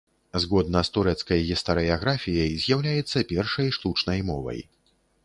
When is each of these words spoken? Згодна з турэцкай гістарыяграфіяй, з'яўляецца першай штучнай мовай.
Згодна 0.43 0.79
з 0.87 0.93
турэцкай 0.95 1.43
гістарыяграфіяй, 1.49 2.55
з'яўляецца 2.63 3.23
першай 3.33 3.67
штучнай 3.77 4.19
мовай. 4.31 4.59